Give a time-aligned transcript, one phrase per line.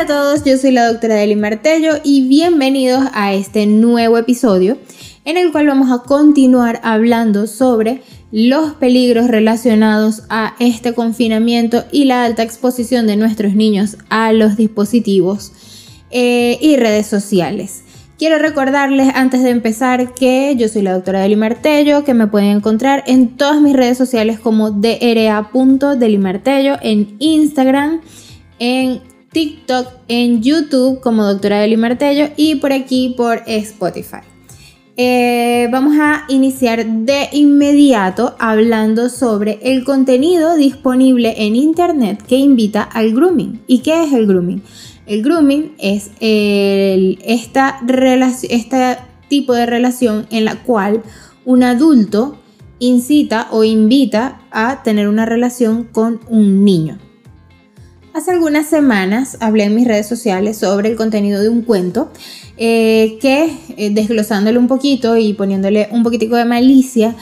[0.00, 4.78] Hola a todos, yo soy la doctora Deli Martello y bienvenidos a este nuevo episodio
[5.26, 8.00] en el cual vamos a continuar hablando sobre
[8.32, 14.56] los peligros relacionados a este confinamiento y la alta exposición de nuestros niños a los
[14.56, 15.52] dispositivos
[16.10, 17.82] eh, y redes sociales.
[18.18, 22.56] Quiero recordarles antes de empezar que yo soy la doctora Deli Martello, que me pueden
[22.56, 28.00] encontrar en todas mis redes sociales como dra.delimartello, en Instagram,
[28.58, 34.18] en TikTok, en YouTube como doctora Deli Martello y por aquí por Spotify.
[34.96, 42.82] Eh, vamos a iniciar de inmediato hablando sobre el contenido disponible en Internet que invita
[42.82, 43.62] al grooming.
[43.66, 44.62] ¿Y qué es el grooming?
[45.06, 47.80] El grooming es esta
[48.50, 51.02] este tipo de relación en la cual
[51.44, 52.36] un adulto
[52.80, 56.98] incita o invita a tener una relación con un niño.
[58.12, 62.10] Hace algunas semanas hablé en mis redes sociales sobre el contenido de un cuento
[62.56, 67.14] eh, que, eh, desglosándole un poquito y poniéndole un poquitico de malicia,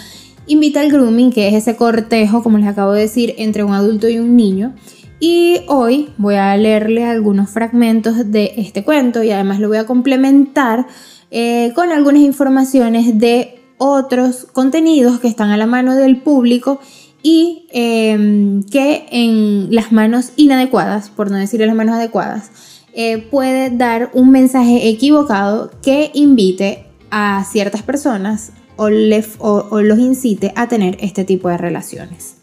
[0.46, 4.08] invita al grooming, que es ese cortejo, como les acabo de decir, entre un adulto
[4.08, 4.74] y un niño.
[5.20, 9.84] Y hoy voy a leerles algunos fragmentos de este cuento y además lo voy a
[9.84, 10.86] complementar
[11.30, 16.80] eh, con algunas informaciones de otros contenidos que están a la mano del público
[17.22, 22.50] y em, que en las manos inadecuadas, por no decir las manos adecuadas,
[22.94, 30.68] eh, puede dar un mensaje equivocado que invite a ciertas personas o los incite a
[30.68, 32.36] tener este tipo de relaciones.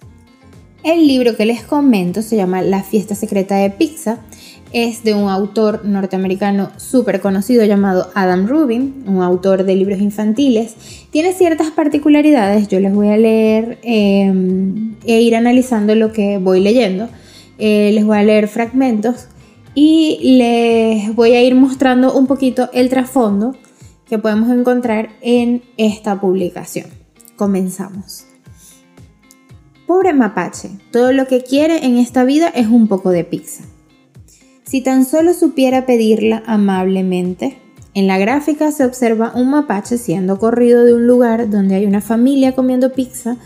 [0.86, 4.20] El libro que les comento se llama La fiesta secreta de Pizza.
[4.72, 10.76] Es de un autor norteamericano súper conocido llamado Adam Rubin, un autor de libros infantiles.
[11.12, 16.60] Tiene ciertas particularidades, yo les voy a leer em, e ir analizando lo que voy
[16.60, 17.08] leyendo.
[17.58, 19.28] Eh, les voy a leer fragmentos
[19.76, 23.56] y les voy a ir mostrando un poquito el trasfondo
[24.08, 26.88] que podemos encontrar en esta publicación.
[27.36, 28.26] Comenzamos.
[29.88, 33.64] Pobre mapache, todo lo que quiere en esta vida es un poco de pizza.
[34.66, 37.60] Si tan solo supiera pedirla amablemente.
[37.94, 42.02] En la gráfica se observa un mapache siendo corrido de un lugar donde hay una
[42.02, 43.38] familia comiendo pizza.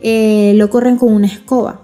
[0.00, 1.82] Eh, lo corren con una escoba.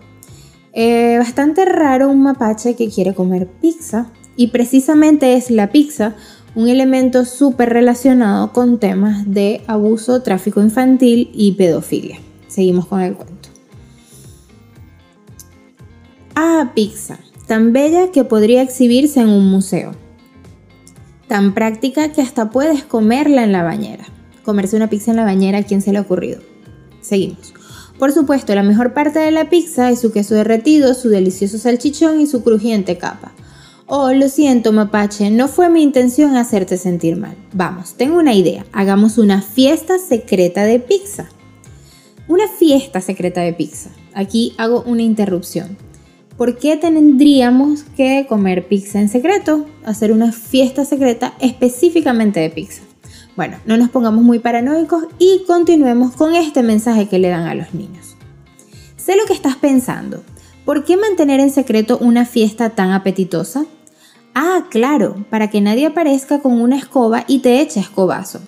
[0.72, 6.15] Eh, bastante raro un mapache que quiere comer pizza y precisamente es la pizza
[6.55, 12.19] un elemento súper relacionado con temas de abuso, tráfico infantil y pedofilia.
[12.49, 13.50] Seguimos con el cuento.
[16.34, 19.92] Ah, pizza, tan bella que podría exhibirse en un museo.
[21.26, 24.04] Tan práctica que hasta puedes comerla en la bañera.
[24.44, 26.41] Comerse una pizza en la bañera, ¿a quién se le ha ocurrido?
[27.00, 27.54] Seguimos.
[27.98, 32.20] Por supuesto, la mejor parte de la pizza es su queso derretido, su delicioso salchichón
[32.20, 33.32] y su crujiente capa.
[33.87, 37.34] Oh, lo siento, mapache, no fue mi intención hacerte sentir mal.
[37.54, 38.66] Vamos, tengo una idea.
[38.72, 41.31] Hagamos una fiesta secreta de pizza.
[42.28, 43.88] Una fiesta secreta de pizza.
[44.12, 45.88] Aquí hago una interrupción.
[46.38, 49.66] ¿Por qué tendríamos que comer pizza en secreto?
[49.84, 52.82] Hacer una fiesta secreta específicamente de pizza.
[53.37, 57.54] Bueno, no nos pongamos muy paranoicos y continuemos con este mensaje que le dan a
[57.54, 58.16] los niños.
[58.97, 60.22] Sé lo que estás pensando.
[60.65, 63.66] ¿Por qué mantener en secreto una fiesta tan apetitosa?
[64.34, 68.41] Ah, claro, para que nadie aparezca con una escoba y te eche escobazo.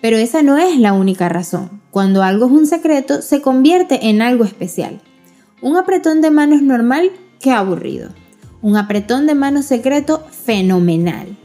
[0.00, 1.82] Pero esa no es la única razón.
[1.90, 5.00] Cuando algo es un secreto, se convierte en algo especial.
[5.60, 8.10] Un apretón de manos normal qué aburrido.
[8.62, 11.36] Un apretón de mano secreto fenomenal.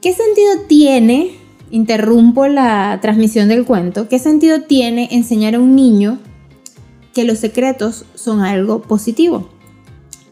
[0.00, 1.32] ¿Qué sentido tiene,
[1.70, 6.18] interrumpo la transmisión del cuento, qué sentido tiene enseñar a un niño
[7.14, 9.48] que los secretos son algo positivo?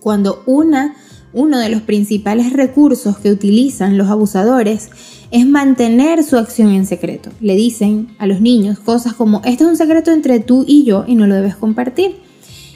[0.00, 0.94] Cuando una,
[1.32, 4.90] uno de los principales recursos que utilizan los abusadores
[5.30, 7.30] es mantener su acción en secreto.
[7.40, 11.04] Le dicen a los niños cosas como, esto es un secreto entre tú y yo
[11.06, 12.16] y no lo debes compartir.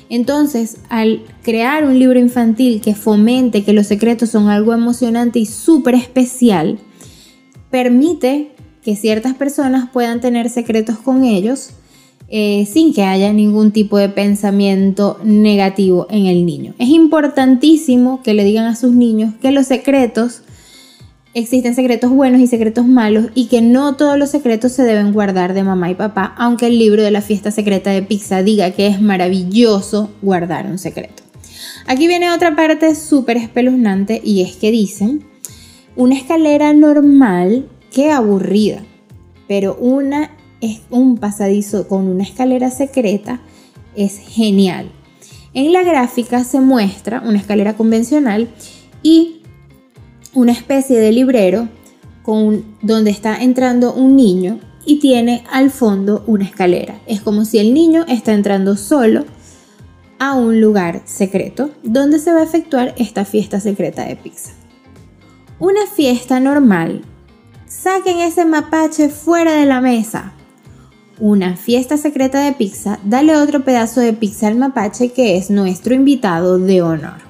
[0.08, 5.46] Entonces, al crear un libro infantil que fomente que los secretos son algo emocionante y
[5.46, 6.78] súper especial,
[7.70, 11.70] permite que ciertas personas puedan tener secretos con ellos
[12.28, 16.74] eh, sin que haya ningún tipo de pensamiento negativo en el niño.
[16.78, 20.42] Es importantísimo que le digan a sus niños que los secretos
[21.36, 25.52] existen secretos buenos y secretos malos y que no todos los secretos se deben guardar
[25.52, 28.86] de mamá y papá, aunque el libro de la fiesta secreta de pizza diga que
[28.86, 31.22] es maravilloso guardar un secreto.
[31.86, 35.26] Aquí viene otra parte súper espeluznante y es que dicen,
[35.94, 38.82] una escalera normal, qué aburrida,
[39.46, 40.30] pero una
[40.62, 43.42] es un pasadizo con una escalera secreta
[43.94, 44.90] es genial.
[45.52, 48.48] En la gráfica se muestra una escalera convencional
[49.02, 49.35] y
[50.36, 51.68] una especie de librero
[52.22, 57.00] con, donde está entrando un niño y tiene al fondo una escalera.
[57.06, 59.24] Es como si el niño está entrando solo
[60.18, 64.50] a un lugar secreto donde se va a efectuar esta fiesta secreta de pizza.
[65.58, 67.00] Una fiesta normal.
[67.66, 70.34] Saquen ese mapache fuera de la mesa.
[71.18, 75.94] Una fiesta secreta de pizza, dale otro pedazo de pizza al mapache que es nuestro
[75.94, 77.26] invitado de honor.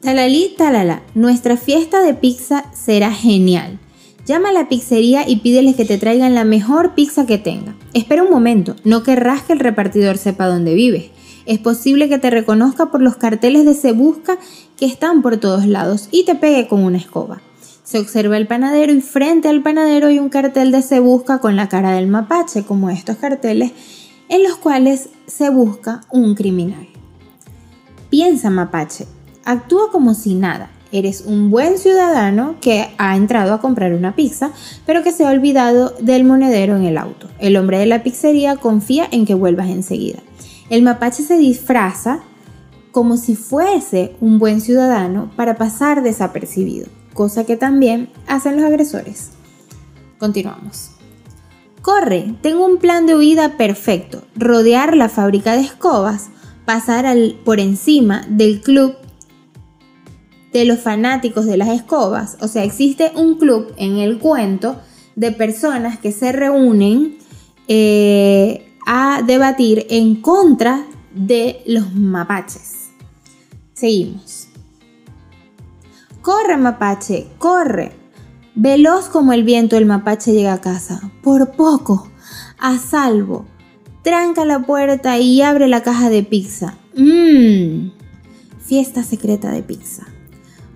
[0.00, 3.78] Talalí, talala, nuestra fiesta de pizza será genial.
[4.24, 7.76] Llama a la pizzería y pídeles que te traigan la mejor pizza que tenga.
[7.92, 11.10] Espera un momento, no querrás que el repartidor sepa dónde vives.
[11.44, 14.38] Es posible que te reconozca por los carteles de Se Busca
[14.78, 17.42] que están por todos lados y te pegue con una escoba.
[17.84, 21.56] Se observa el panadero y frente al panadero hay un cartel de Se Busca con
[21.56, 23.72] la cara del mapache, como estos carteles
[24.30, 26.88] en los cuales se busca un criminal.
[28.08, 29.06] Piensa mapache,
[29.50, 30.70] actúa como si nada.
[30.92, 34.50] Eres un buen ciudadano que ha entrado a comprar una pizza,
[34.86, 37.28] pero que se ha olvidado del monedero en el auto.
[37.38, 40.18] El hombre de la pizzería confía en que vuelvas enseguida.
[40.68, 42.20] El mapache se disfraza
[42.90, 49.30] como si fuese un buen ciudadano para pasar desapercibido, cosa que también hacen los agresores.
[50.18, 50.90] Continuamos.
[51.82, 54.22] Corre, tengo un plan de huida perfecto.
[54.34, 56.30] Rodear la fábrica de escobas,
[56.66, 57.06] pasar
[57.44, 58.96] por encima del club
[60.52, 62.36] de los fanáticos de las escobas.
[62.40, 64.80] O sea, existe un club en el cuento
[65.16, 67.18] de personas que se reúnen
[67.68, 72.90] eh, a debatir en contra de los mapaches.
[73.74, 74.48] Seguimos.
[76.22, 77.92] Corre, mapache, corre.
[78.54, 81.10] Veloz como el viento, el mapache llega a casa.
[81.22, 82.10] Por poco,
[82.58, 83.46] a salvo.
[84.02, 86.76] Tranca la puerta y abre la caja de pizza.
[86.96, 87.90] Mmm.
[88.58, 90.06] Fiesta secreta de pizza.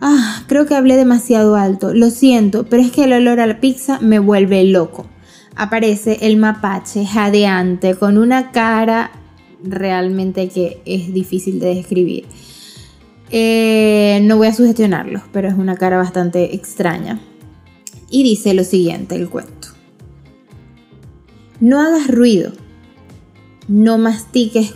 [0.07, 3.59] Ah, creo que hablé demasiado alto, lo siento, pero es que el olor a la
[3.59, 5.07] pizza me vuelve loco.
[5.57, 9.13] Aparece el mapache jadeante con una cara
[9.63, 12.27] realmente que es difícil de describir.
[13.31, 17.19] Eh, no voy a sugestionarlo, pero es una cara bastante extraña.
[18.11, 19.69] Y dice lo siguiente el cuento.
[21.61, 22.53] No hagas ruido.
[23.69, 24.75] No mastiques.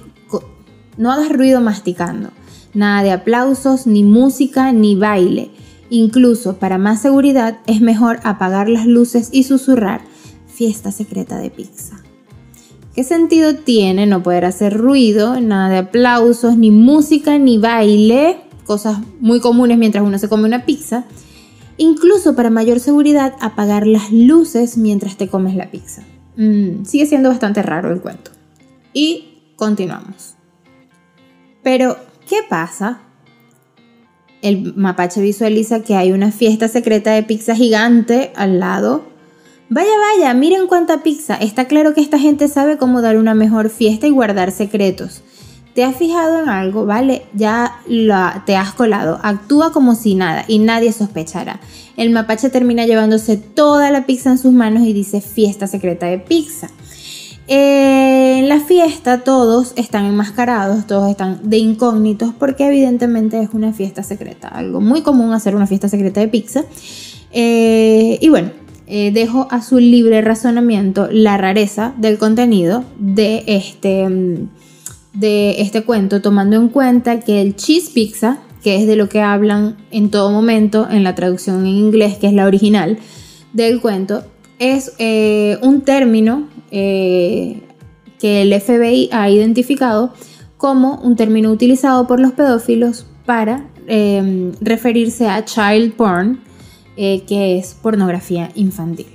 [0.96, 2.30] No hagas ruido masticando.
[2.78, 5.50] Nada de aplausos, ni música, ni baile.
[5.90, 10.02] Incluso para más seguridad es mejor apagar las luces y susurrar
[10.46, 11.96] fiesta secreta de pizza.
[12.94, 18.42] ¿Qué sentido tiene no poder hacer ruido, nada de aplausos, ni música, ni baile?
[18.64, 21.04] Cosas muy comunes mientras uno se come una pizza.
[21.78, 26.04] Incluso para mayor seguridad, apagar las luces mientras te comes la pizza.
[26.36, 28.30] Mm, sigue siendo bastante raro el cuento.
[28.92, 30.36] Y continuamos.
[31.64, 31.96] Pero
[32.28, 33.00] ¿Qué pasa?
[34.42, 39.04] El mapache visualiza que hay una fiesta secreta de pizza gigante al lado.
[39.70, 41.36] Vaya, vaya, miren cuánta pizza.
[41.36, 45.22] Está claro que esta gente sabe cómo dar una mejor fiesta y guardar secretos.
[45.74, 46.84] ¿Te has fijado en algo?
[46.84, 47.80] Vale, ya
[48.44, 49.18] te has colado.
[49.22, 51.60] Actúa como si nada y nadie sospechará.
[51.96, 56.18] El mapache termina llevándose toda la pizza en sus manos y dice fiesta secreta de
[56.18, 56.68] pizza.
[57.50, 64.02] En la fiesta todos están enmascarados, todos están de incógnitos porque evidentemente es una fiesta
[64.02, 66.64] secreta, algo muy común hacer una fiesta secreta de pizza.
[67.32, 68.50] Eh, y bueno,
[68.86, 74.48] eh, dejo a su libre razonamiento la rareza del contenido de este, mm,
[75.14, 79.22] de este cuento, tomando en cuenta que el cheese pizza, que es de lo que
[79.22, 82.98] hablan en todo momento en la traducción en inglés, que es la original
[83.54, 84.24] del cuento,
[84.58, 87.62] es eh, un término eh,
[88.18, 90.12] que el FBI ha identificado
[90.56, 96.40] como un término utilizado por los pedófilos para em, referirse a child porn,
[96.96, 99.06] eh, que es pornografía infantil.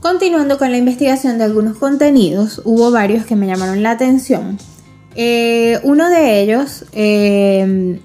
[0.00, 4.58] Continuando con la investigación de algunos contenidos, hubo varios que me llamaron la atención.
[5.82, 7.98] Uno de ellos em,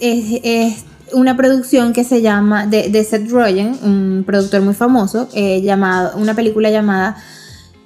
[0.00, 6.34] es, una producción que se llama de, Seth Rogen, un productor muy famoso, llamado, una
[6.34, 7.16] película llamada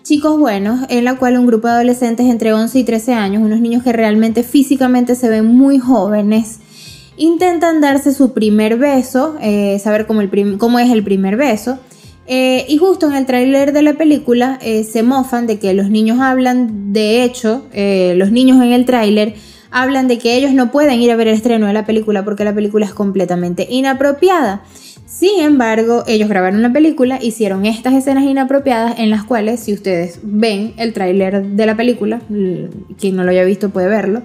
[0.05, 3.61] Chicos Buenos, en la cual un grupo de adolescentes entre 11 y 13 años, unos
[3.61, 6.59] niños que realmente físicamente se ven muy jóvenes,
[7.17, 10.21] intentan darse su primer beso, eh, saber cómo,
[10.79, 11.79] es el primer beso.
[12.27, 15.89] Eh, y justo en el tráiler de la película eh, se mofan de que los
[15.89, 19.35] niños hablan, de hecho, los niños en el tráiler
[19.75, 22.45] hablan de que ellos no pueden ir a ver el estreno de la película porque
[22.45, 24.63] la película es completamente inapropiada.
[25.05, 30.21] Sin embargo, ellos grabaron la película, hicieron estas escenas inapropiadas en las cuales, si ustedes
[30.23, 32.21] ven el tráiler de la película,
[32.99, 34.23] quien no lo haya visto puede verlo,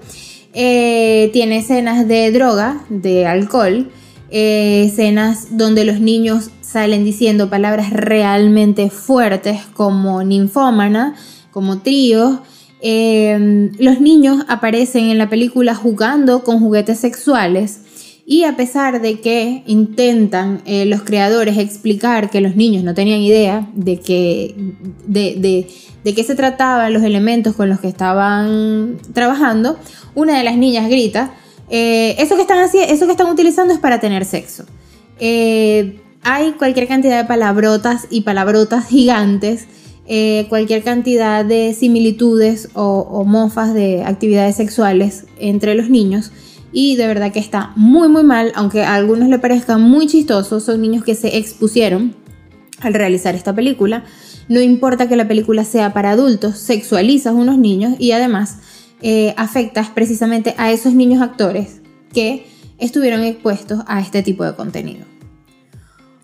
[0.54, 3.90] eh, tiene escenas de droga, de alcohol,
[4.30, 11.16] eh, escenas donde los niños salen diciendo palabras realmente fuertes como ninfómana,
[11.52, 12.40] como tríos.
[12.82, 17.82] Em, los niños aparecen en la película jugando con juguetes sexuales
[18.26, 23.20] y a pesar de que intentan eh, los creadores explicar que los niños no tenían
[23.20, 24.56] idea de, que,
[25.08, 25.68] de,
[26.04, 29.78] qué se trataban los elementos con los que estaban trabajando,
[30.14, 31.34] una de las niñas grita,
[31.72, 34.66] eh, eso, que están así, eso que están utilizando es para tener sexo.
[35.20, 39.66] Eh, hay cualquier cantidad de palabrotas y palabrotas gigantes,
[40.12, 46.32] eh, cualquier cantidad de similitudes o, mofas de actividades sexuales entre los niños.
[46.72, 50.60] Y de verdad que está muy muy mal, aunque a algunos le parezca muy chistoso,
[50.62, 52.16] son niños que se expusieron
[52.82, 54.04] al realizar esta película.
[54.48, 58.58] No importa que la película sea para adultos, sexualizas a unos niños y además
[59.04, 62.48] eh, afectas precisamente a esos niños actores que
[62.80, 65.06] estuvieron expuestos a este tipo de contenido.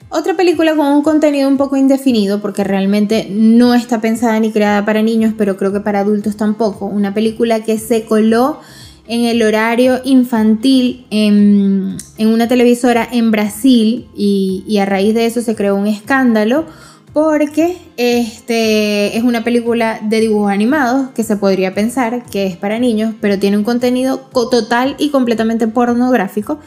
[0.10, 4.86] Otra película con un contenido un poco indefinido, porque realmente no está pensada ni creada
[4.86, 6.86] para niños, pero creo que para adultos tampoco.
[6.86, 8.60] Una película que se coló
[9.08, 15.56] en el horario infantil en, una televisora en Brasil y, a raíz de eso se
[15.56, 16.66] creó un escándalo
[17.14, 22.78] porque este, es una película de dibujos animados que se podría pensar que es para
[22.78, 26.60] niños, pero tiene un contenido total y completamente pornográfico.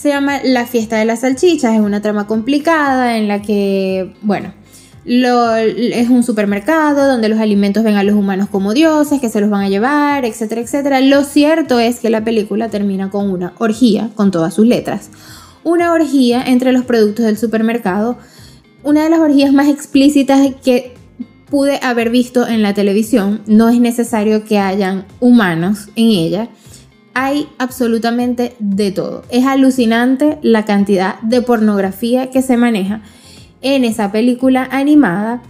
[0.00, 4.54] Se llama La fiesta de las salchichas, es una trama complicada en la que, bueno,
[5.04, 9.50] es un supermercado donde los alimentos ven a los humanos como dioses, que se los
[9.50, 11.02] van a llevar, etcétera, etcétera.
[11.02, 15.10] Lo cierto es que la película termina con una orgía, con todas sus letras.
[15.64, 18.16] Una orgía entre los productos del supermercado
[18.82, 20.94] una de las orgías más explícitas que
[21.50, 23.42] pude haber visto en la televisión.
[23.46, 26.48] No es necesario que hayan humanos en ella.
[27.14, 29.24] Hay absolutamente de todo.
[29.30, 33.02] Es alucinante la cantidad de pornografía que se maneja
[33.62, 35.42] en esa película animada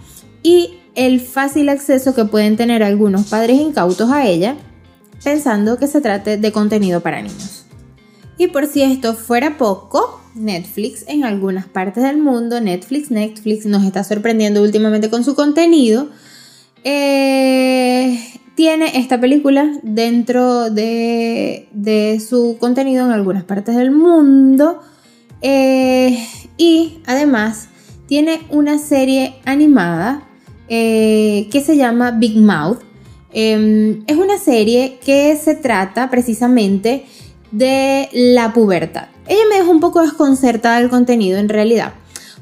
[0.43, 4.55] y el fácil acceso que pueden tener algunos padres incautos a ella
[5.23, 7.65] pensando que se trate de contenido para niños.
[8.37, 12.59] Y por si esto fuera poco, Netflix en algunas partes del mundo.
[12.59, 16.09] Netflix, Netflix nos está sorprendiendo últimamente con su contenido.
[16.83, 18.19] Eh,
[18.55, 24.81] tiene esta película dentro de, su contenido en algunas partes del mundo.
[25.41, 26.25] Eh,
[26.57, 27.69] y además
[28.07, 30.27] tiene una serie animada
[30.67, 32.79] eh, que se llama Big Mouth.
[33.33, 37.05] Em, es una serie que se trata precisamente
[37.51, 39.07] de la pubertad.
[39.27, 41.93] Ella me dejó un poco desconcertada el contenido en realidad.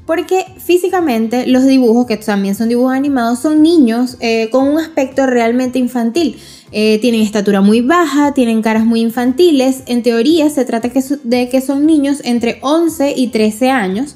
[0.09, 5.27] Porque físicamente los dibujos, que también son dibujos animados, son niños eh, con un aspecto
[5.27, 6.39] realmente infantil.
[6.71, 9.83] Eh, tienen estatura muy baja, tienen caras muy infantiles.
[9.85, 10.89] En teoría se trata
[11.23, 14.15] de que son niños entre 11 y 13 años.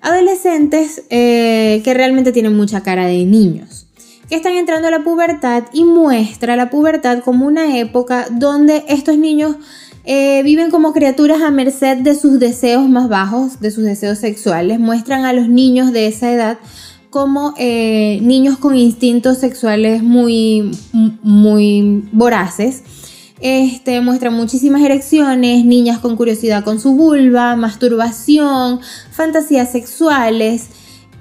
[0.00, 3.86] Adolescentes eh, que realmente tienen mucha cara de niños.
[4.28, 9.16] Que están entrando a la pubertad y muestra la pubertad como una época donde estos
[9.16, 9.54] niños
[10.04, 14.80] eh, viven como criaturas a merced de sus deseos más bajos, de sus deseos sexuales.
[14.80, 16.58] Muestran a los niños de esa edad
[17.10, 22.82] como eh, niños con instintos sexuales muy, muy voraces.
[23.38, 28.80] Este, muestran muchísimas erecciones, niñas con curiosidad con su vulva, masturbación,
[29.10, 30.68] fantasías sexuales.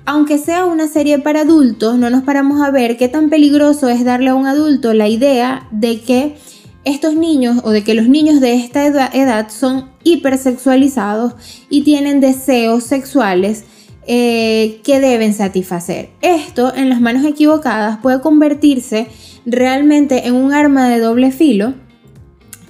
[0.05, 4.03] Aunque sea una serie para adultos, no nos paramos a ver qué tan peligroso es
[4.03, 6.37] darle a un adulto la idea de que
[6.83, 11.33] estos niños o de que los niños de esta edad son hipersexualizados
[11.69, 13.65] y tienen deseos sexuales
[14.07, 16.09] eh, que deben satisfacer.
[16.21, 19.07] Esto en las manos equivocadas puede convertirse
[19.45, 21.75] realmente en un arma de doble filo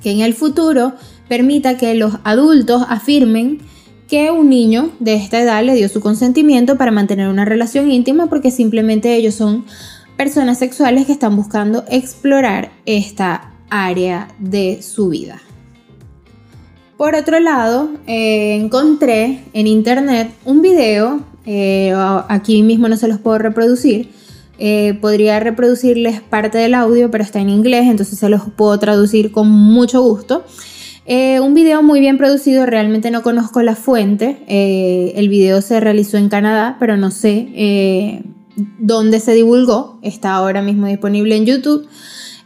[0.03, 0.94] que en el futuro
[1.30, 3.60] permita que los adultos afirmen
[4.10, 8.27] que un niño de esta edad le dio su consentimiento para mantener una relación íntima
[8.27, 9.63] porque simplemente ellos son
[10.18, 15.42] personas sexuales que están buscando explorar esta área de su vida.
[16.98, 21.92] Por otro lado, eh, encontré en internet un video, eh,
[22.28, 24.12] aquí mismo no se los puedo reproducir,
[24.60, 29.32] eh, podría reproducirles parte del audio, pero está en inglés, entonces se los puedo traducir
[29.32, 30.44] con mucho gusto.
[31.08, 36.30] un video muy bien producido, realmente no conozco la fuente, el video se realizó en
[36.30, 38.22] Canadá, pero no sé
[38.78, 41.88] dónde se divulgó, está ahora mismo disponible en YouTube.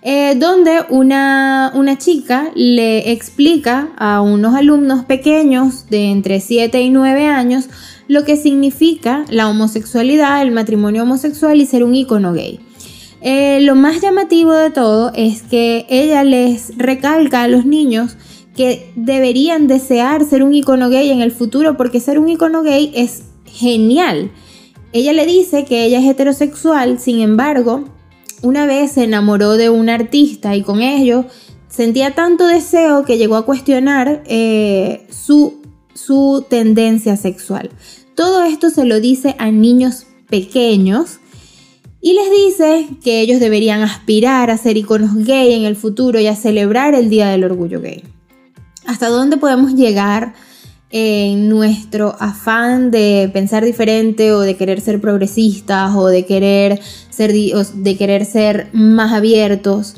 [0.07, 7.25] Eh, donde una, chica le explica a unos alumnos pequeños de entre 7 y 9
[7.25, 7.69] años
[8.07, 12.59] lo que significa la homosexualidad, el matrimonio homosexual y ser un icono gay.
[13.21, 18.15] Eh, lo más llamativo de todo es que ella les recalca a los niños
[18.55, 22.91] que deberían desear ser un icono gay en el futuro porque ser un icono gay
[22.93, 24.29] es genial.
[24.93, 27.85] Ella le dice que ella es heterosexual, sin embargo,
[28.45, 31.25] una vez se enamoró de un artista y con ello
[31.67, 35.61] sentía tanto deseo que llegó a cuestionar eh, su,
[35.93, 37.71] su tendencia sexual.
[38.15, 41.19] Todo esto se lo dice a niños pequeños
[42.01, 46.27] y les dice que ellos deberían aspirar a ser iconos gay en el futuro y
[46.27, 48.03] a celebrar el Día del Orgullo Gay.
[48.85, 50.35] ¿Hasta dónde podemos llegar
[50.97, 57.33] en nuestro afán de pensar diferente o de querer ser progresistas o de querer ser,
[57.33, 59.97] de querer ser más abiertos?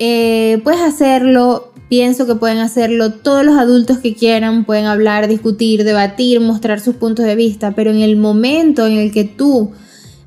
[0.00, 5.84] Eh, puedes hacerlo, pienso que pueden hacerlo todos los adultos que quieran, pueden hablar, discutir,
[5.84, 9.70] debatir, mostrar sus puntos de vista, pero en el momento en el que tú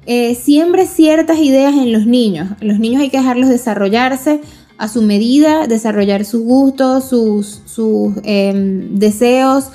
[0.06, 4.40] eh, siembres ciertas ideas en los niños, los niños hay que dejarlos desarrollarse
[4.78, 9.66] a su medida, desarrollar sus gustos, sus, sus em, deseos,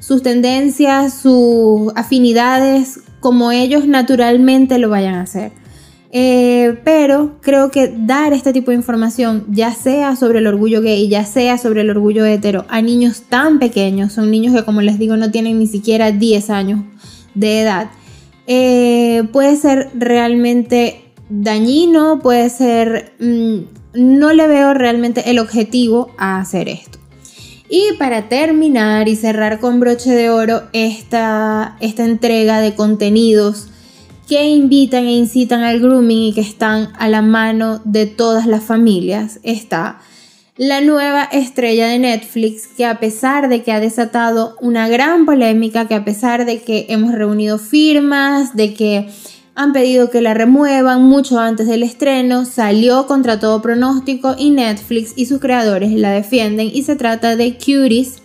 [0.00, 5.52] sus tendencias, sus afinidades, como ellos naturalmente lo vayan a hacer.
[6.12, 11.08] Eh, pero creo que dar este tipo de información, ya sea sobre el orgullo gay,
[11.08, 14.98] ya sea sobre el orgullo hetero, a niños tan pequeños, son niños que como les
[14.98, 16.84] digo no tienen ni siquiera 10 años
[17.34, 17.90] de edad,
[18.46, 23.12] eh, puede ser realmente dañino, puede ser...
[23.18, 26.98] Mm, no le veo realmente el objetivo a hacer esto.
[27.68, 33.68] Y para terminar y cerrar con broche de oro esta, esta entrega de contenidos
[34.28, 38.62] que invitan e incitan al grooming y que están a la mano de todas las
[38.64, 39.98] familias, está
[40.56, 45.86] la nueva estrella de Netflix que a pesar de que ha desatado una gran polémica,
[45.86, 49.08] que a pesar de que hemos reunido firmas, de que
[49.56, 55.14] han pedido que la remuevan mucho antes del estreno, salió contra todo pronóstico y Netflix
[55.16, 58.22] y sus creadores la defienden y se trata de Cuties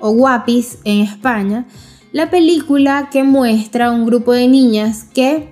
[0.00, 1.66] o Guapis en España,
[2.10, 5.48] la película que muestra un grupo de niñas que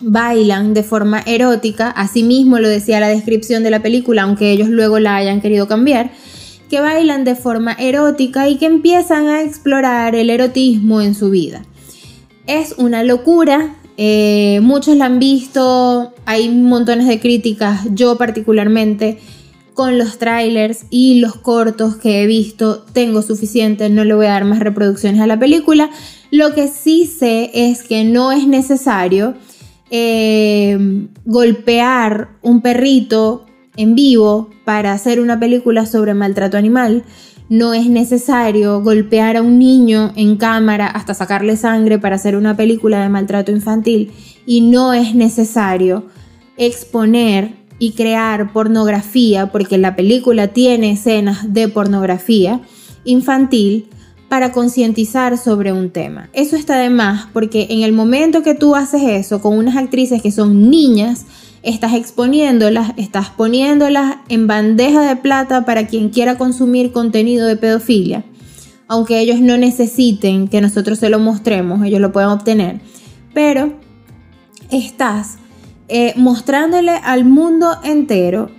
[0.00, 4.68] bailan de forma erótica, así mismo lo decía la descripción de la película, aunque ellos
[4.68, 6.10] luego la hayan querido cambiar,
[6.70, 11.62] que bailan de forma erótica y que empiezan a explorar el erotismo en su vida.
[12.46, 19.18] Es una locura, eh, muchos la han visto, hay montones de críticas, yo particularmente
[19.72, 24.30] con los trailers y los cortos que he visto tengo suficiente, no le voy a
[24.30, 25.90] dar más reproducciones a la película.
[26.30, 29.34] Lo que sí sé es que no es necesario
[29.90, 33.44] eh, golpear un perrito
[33.76, 37.04] en vivo para hacer una película sobre maltrato animal.
[37.48, 42.56] No es necesario golpear a un niño en cámara hasta sacarle sangre para hacer una
[42.56, 44.10] película de maltrato infantil.
[44.46, 46.06] Y no es necesario
[46.56, 52.60] exponer y crear pornografía, porque la película tiene escenas de pornografía
[53.04, 53.88] infantil
[54.28, 56.30] para concientizar sobre un tema.
[56.32, 60.20] Eso está de más porque en el momento que tú haces eso con unas actrices
[60.20, 61.26] que son niñas,
[61.62, 68.24] estás exponiéndolas, estás poniéndolas en bandeja de plata para quien quiera consumir contenido de pedofilia.
[68.88, 72.80] Aunque ellos no necesiten que nosotros se lo mostremos, ellos lo pueden obtener.
[73.34, 73.74] Pero
[74.70, 75.38] estás
[75.88, 78.50] eh, mostrándole al mundo entero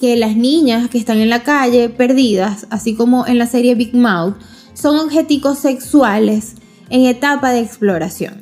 [0.00, 3.94] que las niñas que están en la calle perdidas, así como en la serie Big
[3.94, 4.34] Mouth,
[4.74, 6.56] son objetivos sexuales
[6.90, 8.34] en etapa de exploración,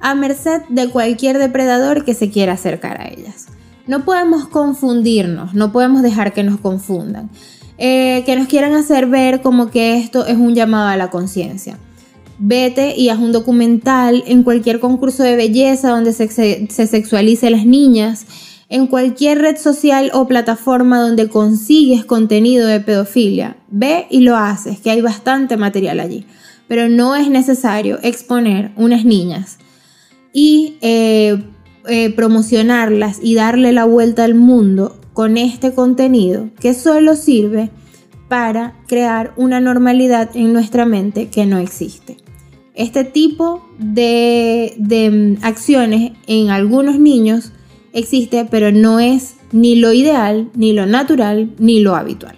[0.00, 3.46] a merced de cualquier depredador que se quiera acercar a ellas.
[3.86, 7.30] No podemos confundirnos, no podemos dejar que nos confundan,
[7.78, 11.78] eh, que nos quieran hacer ver como que esto es un llamado a la conciencia
[12.38, 17.50] vete y haz un documental en cualquier concurso de belleza donde se, se, sexualice a
[17.50, 18.26] las niñas,
[18.68, 23.56] en cualquier red social o plataforma donde consigues contenido de pedofilia.
[23.68, 26.26] Ve y lo haces, que hay bastante material allí.
[26.66, 29.58] Pero no es necesario exponer unas niñas
[30.36, 31.42] y eh,
[31.88, 37.70] eh, promocionarlas y darle la vuelta al mundo con este contenido que solo sirve
[38.28, 42.18] para crear una normalidad en nuestra mente que no existe.
[42.74, 47.52] Este tipo de, mm, acciones en algunos niños
[47.94, 52.36] existe, pero no es ni lo ideal, ni lo natural, ni lo habitual.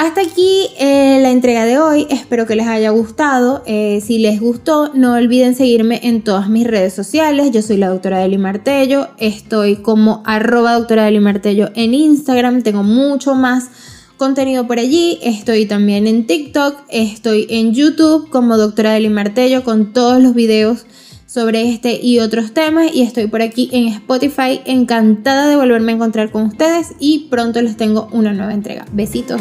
[0.00, 3.62] Hasta aquí eh, la entrega de hoy, espero que les haya gustado.
[3.66, 7.50] Eh, si les gustó, no olviden seguirme en todas mis redes sociales.
[7.50, 12.82] Yo soy la doctora Deli Martello, estoy como arroba doctora Deli Martello en Instagram, tengo
[12.82, 13.68] mucho más
[14.16, 15.18] contenido por allí.
[15.20, 20.86] Estoy también en TikTok, estoy en YouTube como Doctora Deli Martello con todos los videos
[21.30, 25.94] sobre este y otros temas y estoy por aquí en Spotify encantada de volverme a
[25.94, 28.84] encontrar con ustedes y pronto les tengo una nueva entrega.
[28.92, 29.40] Besitos.